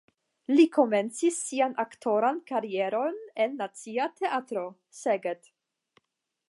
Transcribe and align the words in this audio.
Li 0.51 0.63
komencis 0.77 1.37
sian 1.49 1.75
aktoran 1.83 2.39
karieron 2.53 3.21
en 3.45 3.53
Nacia 3.61 4.09
Teatro 4.23 4.65
(Szeged). 5.03 5.53